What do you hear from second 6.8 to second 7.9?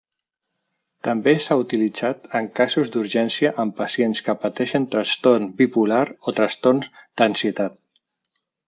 d'ansietat.